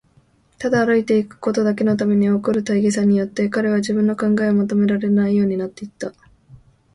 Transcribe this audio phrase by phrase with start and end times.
[0.57, 6.11] ただ歩いていくことだけのために起こる大儀さによって、彼は自分の考えをまとめられないようになっていた。